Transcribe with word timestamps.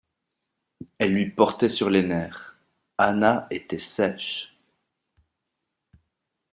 elle 0.97 1.13
lui 1.13 1.29
portait 1.29 1.69
sur 1.69 1.91
les 1.91 2.01
nerfs. 2.01 2.55
Anna 2.97 3.45
était 3.51 3.77
sèche 3.77 4.57